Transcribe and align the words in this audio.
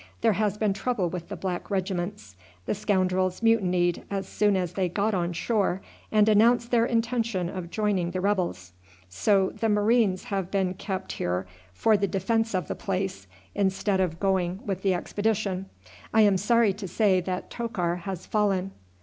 There 0.21 0.33
has 0.33 0.57
been 0.57 0.73
trouble 0.73 1.09
with 1.09 1.29
the 1.29 1.35
black 1.35 1.69
regiments. 1.69 2.35
The 2.65 2.73
scoundrels 2.73 3.43
mutinied 3.43 4.01
as 4.09 4.27
soon 4.27 4.57
as 4.57 4.73
they 4.73 4.89
got 4.89 5.13
on 5.13 5.31
shore, 5.31 5.79
and 6.11 6.27
announced 6.27 6.71
their 6.71 6.87
intention 6.87 7.49
of 7.51 7.69
joining 7.69 8.09
the 8.09 8.19
rebels; 8.19 8.73
so 9.09 9.51
the 9.51 9.69
marines 9.69 10.23
have 10.23 10.49
been 10.49 10.73
kept 10.73 11.11
here 11.11 11.45
for 11.75 11.97
the 11.97 12.07
defence 12.07 12.55
of 12.55 12.67
the 12.67 12.73
place, 12.73 13.27
instead 13.53 13.99
of 13.99 14.19
going 14.19 14.65
with 14.65 14.81
the 14.81 14.95
expedition. 14.95 15.67
I 16.15 16.21
am 16.21 16.35
sorry 16.37 16.73
to 16.73 16.87
say 16.87 17.21
that 17.21 17.51
Tokar 17.51 17.97
has 17.97 18.25
fallen." 18.25 18.71